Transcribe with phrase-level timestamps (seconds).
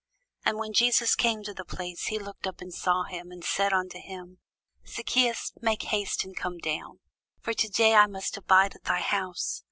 [0.45, 3.71] And when Jesus came to the place, he looked up, and saw him, and said
[3.71, 4.39] unto him,
[4.83, 7.01] Zacchæus, make haste, and come down;
[7.39, 9.59] for to day I must abide at thy house.